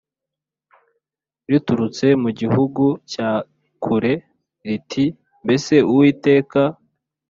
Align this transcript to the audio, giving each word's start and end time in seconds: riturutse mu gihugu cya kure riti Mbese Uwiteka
riturutse 1.51 2.05
mu 2.23 2.29
gihugu 2.39 2.85
cya 3.11 3.31
kure 3.83 4.13
riti 4.67 5.05
Mbese 5.43 5.75
Uwiteka 5.91 6.61